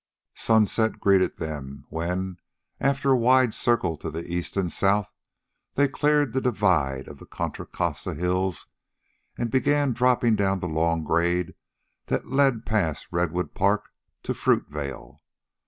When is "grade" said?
11.03-11.53